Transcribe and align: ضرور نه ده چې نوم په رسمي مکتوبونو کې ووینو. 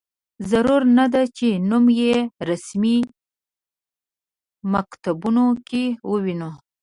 ضرور 0.51 0.81
نه 0.97 1.05
ده 1.13 1.23
چې 1.37 1.47
نوم 1.69 1.85
په 2.35 2.41
رسمي 2.49 2.97
مکتوبونو 4.73 5.45
کې 5.67 5.83
ووینو. 6.09 6.51